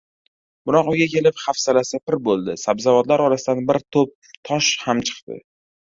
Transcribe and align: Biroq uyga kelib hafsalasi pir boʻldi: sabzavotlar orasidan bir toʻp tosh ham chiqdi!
Biroq 0.69 0.89
uyga 0.93 1.07
kelib 1.11 1.37
hafsalasi 1.41 2.01
pir 2.09 2.19
boʻldi: 2.29 2.57
sabzavotlar 2.65 3.27
orasidan 3.29 3.65
bir 3.71 3.83
toʻp 3.99 4.19
tosh 4.51 4.77
ham 4.89 5.09
chiqdi! 5.13 5.45